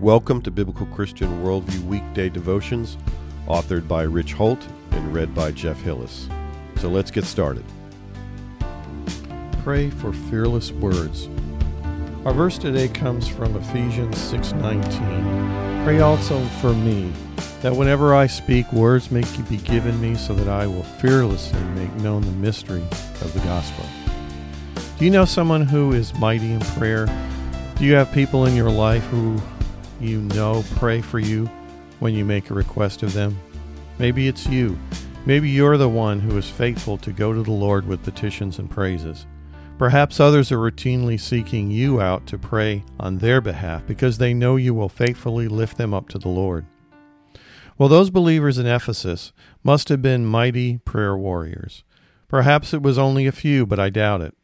Welcome 0.00 0.40
to 0.42 0.50
Biblical 0.50 0.86
Christian 0.86 1.42
Worldview 1.42 1.82
Weekday 1.82 2.30
Devotions, 2.30 2.96
authored 3.46 3.86
by 3.86 4.04
Rich 4.04 4.32
Holt 4.32 4.66
and 4.92 5.12
read 5.12 5.34
by 5.34 5.52
Jeff 5.52 5.78
Hillis. 5.82 6.26
So 6.76 6.88
let's 6.88 7.10
get 7.10 7.26
started. 7.26 7.66
Pray 9.62 9.90
for 9.90 10.14
fearless 10.14 10.72
words. 10.72 11.28
Our 12.24 12.32
verse 12.32 12.56
today 12.56 12.88
comes 12.88 13.28
from 13.28 13.54
Ephesians 13.54 14.16
6:19. 14.16 15.84
Pray 15.84 16.00
also 16.00 16.42
for 16.62 16.72
me, 16.72 17.12
that 17.60 17.76
whenever 17.76 18.14
I 18.14 18.26
speak, 18.26 18.72
words 18.72 19.10
may 19.10 19.24
be 19.50 19.58
given 19.58 20.00
me 20.00 20.14
so 20.14 20.32
that 20.32 20.48
I 20.48 20.66
will 20.66 20.82
fearlessly 20.82 21.60
make 21.74 21.94
known 21.96 22.22
the 22.22 22.32
mystery 22.32 22.84
of 23.20 23.34
the 23.34 23.40
gospel. 23.40 23.84
Do 24.98 25.04
you 25.04 25.10
know 25.10 25.26
someone 25.26 25.66
who 25.66 25.92
is 25.92 26.14
mighty 26.14 26.54
in 26.54 26.60
prayer? 26.60 27.04
Do 27.76 27.84
you 27.84 27.96
have 27.96 28.10
people 28.12 28.46
in 28.46 28.56
your 28.56 28.70
life 28.70 29.04
who 29.08 29.36
you 30.00 30.20
know 30.20 30.64
pray 30.76 31.00
for 31.00 31.18
you 31.18 31.46
when 31.98 32.14
you 32.14 32.24
make 32.24 32.50
a 32.50 32.54
request 32.54 33.02
of 33.02 33.12
them? 33.12 33.38
Maybe 33.98 34.28
it's 34.28 34.46
you. 34.46 34.78
Maybe 35.26 35.50
you're 35.50 35.76
the 35.76 35.88
one 35.88 36.20
who 36.20 36.38
is 36.38 36.48
faithful 36.48 36.96
to 36.98 37.12
go 37.12 37.32
to 37.32 37.42
the 37.42 37.50
Lord 37.50 37.86
with 37.86 38.02
petitions 38.02 38.58
and 38.58 38.70
praises. 38.70 39.26
Perhaps 39.78 40.20
others 40.20 40.50
are 40.52 40.58
routinely 40.58 41.18
seeking 41.18 41.70
you 41.70 42.00
out 42.00 42.26
to 42.26 42.38
pray 42.38 42.84
on 42.98 43.18
their 43.18 43.40
behalf 43.40 43.86
because 43.86 44.18
they 44.18 44.34
know 44.34 44.56
you 44.56 44.74
will 44.74 44.88
faithfully 44.88 45.48
lift 45.48 45.78
them 45.78 45.94
up 45.94 46.08
to 46.10 46.18
the 46.18 46.28
Lord. 46.28 46.66
Well, 47.78 47.88
those 47.88 48.10
believers 48.10 48.58
in 48.58 48.66
Ephesus 48.66 49.32
must 49.62 49.88
have 49.88 50.02
been 50.02 50.26
mighty 50.26 50.78
prayer 50.78 51.16
warriors. 51.16 51.82
Perhaps 52.28 52.74
it 52.74 52.82
was 52.82 52.98
only 52.98 53.26
a 53.26 53.32
few, 53.32 53.64
but 53.64 53.80
I 53.80 53.88
doubt 53.88 54.20
it. 54.20 54.34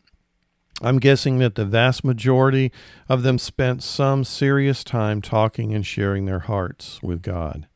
I'm 0.82 0.98
guessing 0.98 1.38
that 1.38 1.54
the 1.54 1.64
vast 1.64 2.04
majority 2.04 2.70
of 3.08 3.22
them 3.22 3.38
spent 3.38 3.82
some 3.82 4.24
serious 4.24 4.84
time 4.84 5.22
talking 5.22 5.74
and 5.74 5.86
sharing 5.86 6.26
their 6.26 6.40
hearts 6.40 7.02
with 7.02 7.22
God. 7.22 7.66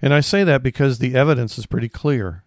And 0.00 0.14
I 0.14 0.20
say 0.20 0.44
that 0.44 0.62
because 0.62 0.98
the 0.98 1.14
evidence 1.14 1.58
is 1.58 1.66
pretty 1.66 1.88
clear. 1.88 2.44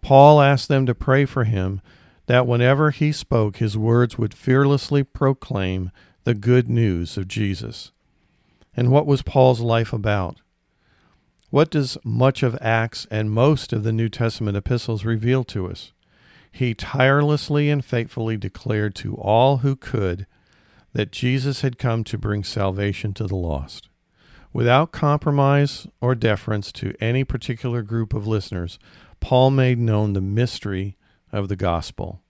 Paul 0.00 0.40
asked 0.40 0.68
them 0.68 0.86
to 0.86 0.94
pray 0.94 1.24
for 1.24 1.44
him 1.44 1.80
that 2.26 2.46
whenever 2.46 2.90
he 2.90 3.12
spoke, 3.12 3.56
his 3.56 3.76
words 3.76 4.16
would 4.16 4.34
fearlessly 4.34 5.02
proclaim 5.02 5.90
the 6.24 6.34
good 6.34 6.68
news 6.68 7.16
of 7.16 7.28
Jesus. 7.28 7.92
And 8.76 8.90
what 8.90 9.06
was 9.06 9.22
Paul's 9.22 9.60
life 9.60 9.92
about? 9.92 10.40
What 11.50 11.70
does 11.70 11.96
much 12.04 12.42
of 12.42 12.58
Acts 12.60 13.06
and 13.10 13.30
most 13.30 13.72
of 13.72 13.82
the 13.82 13.92
New 13.92 14.08
Testament 14.08 14.56
epistles 14.56 15.04
reveal 15.04 15.44
to 15.44 15.68
us? 15.68 15.92
He 16.56 16.72
tirelessly 16.72 17.68
and 17.68 17.84
faithfully 17.84 18.38
declared 18.38 18.94
to 18.94 19.14
all 19.16 19.58
who 19.58 19.76
could 19.76 20.26
that 20.94 21.12
Jesus 21.12 21.60
had 21.60 21.76
come 21.76 22.02
to 22.04 22.16
bring 22.16 22.44
salvation 22.44 23.12
to 23.12 23.26
the 23.26 23.36
lost. 23.36 23.90
Without 24.54 24.90
compromise 24.90 25.86
or 26.00 26.14
deference 26.14 26.72
to 26.72 26.94
any 26.98 27.24
particular 27.24 27.82
group 27.82 28.14
of 28.14 28.26
listeners, 28.26 28.78
Paul 29.20 29.50
made 29.50 29.78
known 29.78 30.14
the 30.14 30.22
mystery 30.22 30.96
of 31.30 31.48
the 31.48 31.56
gospel. 31.56 32.22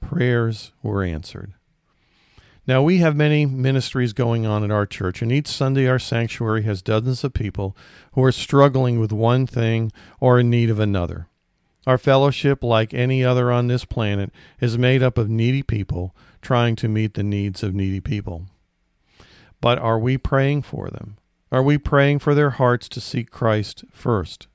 Prayers 0.00 0.72
were 0.82 1.02
answered. 1.04 1.52
Now, 2.66 2.82
we 2.82 2.96
have 3.00 3.14
many 3.14 3.44
ministries 3.44 4.14
going 4.14 4.46
on 4.46 4.64
at 4.64 4.70
our 4.70 4.86
church, 4.86 5.20
and 5.20 5.30
each 5.30 5.48
Sunday 5.48 5.86
our 5.86 5.98
sanctuary 5.98 6.62
has 6.62 6.80
dozens 6.80 7.22
of 7.24 7.34
people 7.34 7.76
who 8.12 8.24
are 8.24 8.32
struggling 8.32 8.98
with 8.98 9.12
one 9.12 9.46
thing 9.46 9.92
or 10.18 10.40
in 10.40 10.48
need 10.48 10.70
of 10.70 10.80
another. 10.80 11.28
Our 11.86 11.98
fellowship, 11.98 12.64
like 12.64 12.92
any 12.92 13.24
other 13.24 13.52
on 13.52 13.68
this 13.68 13.84
planet, 13.84 14.32
is 14.60 14.76
made 14.76 15.02
up 15.02 15.16
of 15.16 15.30
needy 15.30 15.62
people 15.62 16.16
trying 16.42 16.74
to 16.76 16.88
meet 16.88 17.14
the 17.14 17.22
needs 17.22 17.62
of 17.62 17.74
needy 17.74 18.00
people. 18.00 18.46
But 19.60 19.78
are 19.78 19.98
we 19.98 20.18
praying 20.18 20.62
for 20.62 20.90
them? 20.90 21.16
Are 21.52 21.62
we 21.62 21.78
praying 21.78 22.18
for 22.18 22.34
their 22.34 22.50
hearts 22.50 22.88
to 22.90 23.00
seek 23.00 23.30
Christ 23.30 23.84
first? 23.92 24.48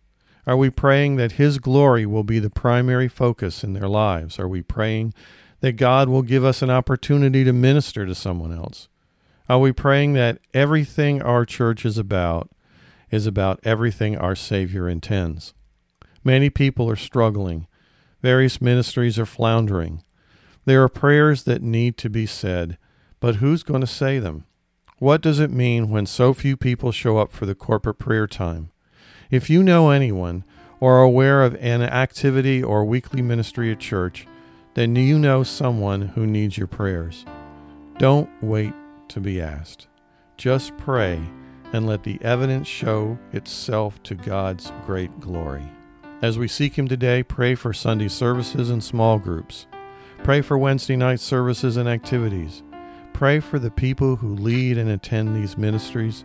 Are 0.46 0.58
we 0.58 0.70
praying 0.70 1.16
that 1.16 1.34
His 1.34 1.58
glory 1.58 2.06
will 2.06 2.24
be 2.24 2.40
the 2.40 2.50
primary 2.50 3.08
focus 3.08 3.64
in 3.64 3.74
their 3.74 3.88
lives? 3.88 4.38
Are 4.38 4.48
we 4.48 4.62
praying 4.62 5.14
that 5.62 5.74
God 5.74 6.10
will 6.10 6.24
give 6.24 6.44
us 6.44 6.62
an 6.62 6.70
opportunity 6.70 7.44
to 7.44 7.54
minister 7.54 8.06
to 8.06 8.16
someone 8.16 8.52
else? 8.52 8.90
Are 9.48 9.60
we 9.60 9.72
praying 9.72 10.14
that 10.14 10.40
everything 10.54 11.22
our 11.22 11.46
church 11.46 11.86
is 11.86 11.98
about 11.98 12.50
is 13.10 13.28
about 13.28 13.60
everything 13.64 14.18
our 14.18 14.36
Savior 14.36 14.90
intends? 14.90 15.54
Many 16.24 16.50
people 16.50 16.90
are 16.90 16.96
struggling. 16.96 17.68
Various 18.22 18.62
ministries 18.62 19.18
are 19.18 19.26
floundering. 19.26 20.04
There 20.66 20.84
are 20.84 20.90
prayers 20.90 21.44
that 21.44 21.64
need 21.64 21.98
to 21.98 22.10
be 22.10 22.26
said, 22.26 22.78
but 23.20 23.36
who's 23.36 23.64
going 23.64 23.82
to 23.82 23.88
say 23.88 24.20
them? 24.20 24.46
What 25.00 25.22
does 25.22 25.40
it 25.40 25.50
mean 25.50 25.90
when 25.90 26.06
so 26.06 26.34
few 26.34 26.56
people 26.56 26.92
show 26.92 27.18
up 27.18 27.32
for 27.32 27.48
the 27.48 27.56
corporate 27.56 27.98
prayer 27.98 28.28
time? 28.28 28.72
If 29.32 29.50
you 29.50 29.64
know 29.64 29.90
anyone 29.90 30.44
or 30.80 30.98
are 30.98 31.02
aware 31.02 31.44
of 31.44 31.56
an 31.56 31.82
activity 31.82 32.62
or 32.62 32.86
weekly 32.86 33.24
ministry 33.24 33.72
at 33.72 33.80
church, 33.80 34.28
then 34.76 34.96
you 34.96 35.18
know 35.18 35.42
someone 35.42 36.02
who 36.10 36.28
needs 36.28 36.58
your 36.58 36.68
prayers. 36.68 37.26
Don't 37.98 38.30
wait 38.44 38.74
to 39.10 39.20
be 39.20 39.42
asked. 39.42 39.88
Just 40.38 40.78
pray 40.78 41.20
and 41.74 41.88
let 41.88 42.04
the 42.04 42.20
evidence 42.22 42.68
show 42.68 43.18
itself 43.34 44.02
to 44.04 44.14
God's 44.14 44.72
great 44.86 45.20
glory. 45.20 45.68
As 46.22 46.38
we 46.38 46.48
seek 46.48 46.78
Him 46.78 46.88
today, 46.88 47.24
pray 47.24 47.56
for 47.56 47.74
Sunday 47.74 48.08
services 48.08 48.70
and 48.70 48.84
small 48.84 49.18
groups. 49.18 49.66
Pray 50.24 50.42
for 50.42 50.56
Wednesday 50.56 50.96
night 50.96 51.20
services 51.20 51.78
and 51.78 51.90
activities. 51.90 52.62
Pray 53.12 53.40
for 53.40 53.58
the 53.58 53.72
people 53.72 54.18
who 54.18 54.36
lead 54.36 54.78
and 54.78 54.88
attend 54.88 55.36
these 55.36 55.58
ministries. 55.58 56.24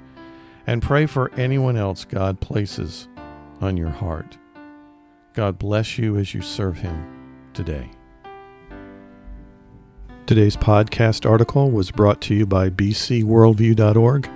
And 0.66 0.82
pray 0.82 1.06
for 1.06 1.32
anyone 1.34 1.76
else 1.76 2.04
God 2.04 2.40
places 2.40 3.08
on 3.62 3.78
your 3.78 3.88
heart. 3.88 4.36
God 5.32 5.58
bless 5.58 5.96
you 5.96 6.18
as 6.18 6.34
you 6.34 6.42
serve 6.42 6.78
Him 6.78 7.50
today. 7.54 7.90
Today's 10.26 10.56
podcast 10.56 11.28
article 11.28 11.70
was 11.70 11.90
brought 11.90 12.20
to 12.22 12.34
you 12.34 12.44
by 12.44 12.68
bcworldview.org 12.68 14.28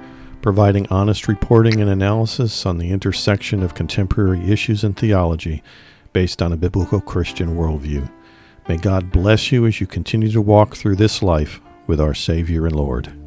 providing 0.42 0.86
honest 0.88 1.28
reporting 1.28 1.80
and 1.80 1.90
analysis 1.90 2.64
on 2.64 2.78
the 2.78 2.90
intersection 2.90 3.62
of 3.62 3.74
contemporary 3.74 4.50
issues 4.50 4.84
and 4.84 4.96
theology 4.96 5.62
based 6.12 6.40
on 6.40 6.52
a 6.52 6.56
biblical 6.56 7.00
Christian 7.00 7.56
worldview. 7.56 8.10
May 8.68 8.76
God 8.76 9.10
bless 9.10 9.52
you 9.52 9.66
as 9.66 9.80
you 9.80 9.86
continue 9.86 10.30
to 10.30 10.40
walk 10.40 10.76
through 10.76 10.96
this 10.96 11.22
life 11.22 11.60
with 11.86 12.00
our 12.00 12.14
Savior 12.14 12.66
and 12.66 12.74
Lord. 12.76 13.19